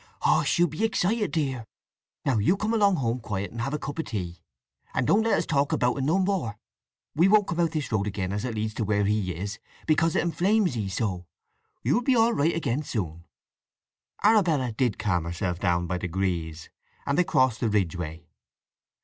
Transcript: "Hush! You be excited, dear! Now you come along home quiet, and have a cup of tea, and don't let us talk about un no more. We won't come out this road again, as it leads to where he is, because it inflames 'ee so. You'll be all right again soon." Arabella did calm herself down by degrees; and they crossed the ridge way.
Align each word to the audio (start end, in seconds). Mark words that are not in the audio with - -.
"Hush! 0.23 0.57
You 0.57 0.65
be 0.67 0.83
excited, 0.83 1.31
dear! 1.31 1.63
Now 2.25 2.39
you 2.39 2.57
come 2.57 2.73
along 2.73 2.95
home 2.95 3.19
quiet, 3.19 3.51
and 3.51 3.61
have 3.61 3.75
a 3.75 3.77
cup 3.77 3.99
of 3.99 4.05
tea, 4.05 4.41
and 4.95 5.05
don't 5.05 5.21
let 5.21 5.37
us 5.37 5.45
talk 5.45 5.71
about 5.71 5.95
un 5.95 6.07
no 6.07 6.17
more. 6.17 6.57
We 7.13 7.27
won't 7.27 7.45
come 7.45 7.59
out 7.59 7.69
this 7.69 7.91
road 7.91 8.07
again, 8.07 8.33
as 8.33 8.43
it 8.43 8.55
leads 8.55 8.73
to 8.73 8.83
where 8.83 9.05
he 9.05 9.31
is, 9.35 9.59
because 9.85 10.15
it 10.15 10.23
inflames 10.23 10.75
'ee 10.75 10.89
so. 10.89 11.27
You'll 11.83 12.01
be 12.01 12.15
all 12.15 12.33
right 12.33 12.55
again 12.55 12.81
soon." 12.81 13.25
Arabella 14.23 14.71
did 14.71 14.97
calm 14.97 15.23
herself 15.25 15.59
down 15.59 15.85
by 15.85 15.99
degrees; 15.99 16.71
and 17.05 17.15
they 17.15 17.23
crossed 17.23 17.59
the 17.59 17.69
ridge 17.69 17.95
way. 17.95 18.25